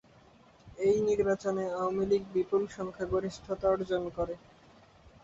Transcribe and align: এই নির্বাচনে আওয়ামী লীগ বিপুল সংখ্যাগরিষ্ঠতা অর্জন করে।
এই 0.79 0.97
নির্বাচনে 1.09 1.63
আওয়ামী 1.71 2.03
লীগ 2.11 2.23
বিপুল 2.33 2.61
সংখ্যাগরিষ্ঠতা 2.77 3.65
অর্জন 3.69 4.03
করে। 4.17 4.35